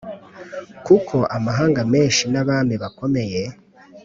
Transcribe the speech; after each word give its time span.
Kuko 0.85 1.15
amahanga 1.37 1.81
menshi 1.93 2.23
n 2.31 2.35
abami 2.41 2.75
bakomeye 2.83 3.41